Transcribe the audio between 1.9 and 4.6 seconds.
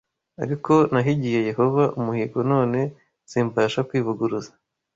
umuhigo none simbasha kwivuguruza